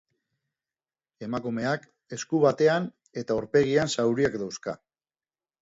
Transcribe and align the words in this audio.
Emakumeak 1.27 1.85
esku 2.19 2.41
batean 2.47 2.89
eta 3.23 3.37
aurpegian 3.39 3.95
zauriak 3.97 4.43
dauzka. 4.47 4.77